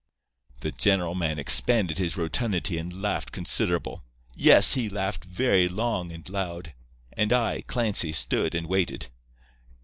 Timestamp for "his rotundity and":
1.99-2.91